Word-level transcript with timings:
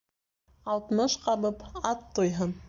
Алтмыш 0.75 1.17
ҡабып 1.27 1.63
ат 1.93 2.03
туйһын. 2.19 2.59